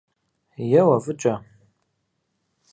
Еуэ, 0.81 0.97
фӏыкӏэ! 1.03 1.33